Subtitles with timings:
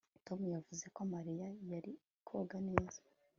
[0.25, 1.91] Tom yavuze ko Mariya yari
[2.27, 2.99] koga neza